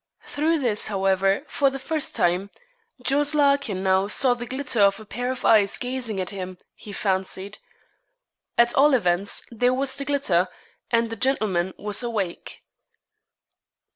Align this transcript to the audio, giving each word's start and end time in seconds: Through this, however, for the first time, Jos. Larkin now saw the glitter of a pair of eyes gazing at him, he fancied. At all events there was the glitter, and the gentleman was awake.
Through 0.23 0.61
this, 0.61 0.87
however, 0.87 1.43
for 1.47 1.69
the 1.69 1.77
first 1.77 2.15
time, 2.15 2.49
Jos. 3.03 3.35
Larkin 3.35 3.83
now 3.83 4.07
saw 4.07 4.33
the 4.33 4.47
glitter 4.47 4.81
of 4.81 4.99
a 4.99 5.05
pair 5.05 5.29
of 5.29 5.45
eyes 5.45 5.77
gazing 5.77 6.19
at 6.19 6.31
him, 6.31 6.57
he 6.73 6.91
fancied. 6.91 7.59
At 8.57 8.73
all 8.73 8.95
events 8.95 9.45
there 9.51 9.75
was 9.75 9.95
the 9.95 10.05
glitter, 10.05 10.47
and 10.89 11.11
the 11.11 11.15
gentleman 11.15 11.75
was 11.77 12.01
awake. 12.01 12.63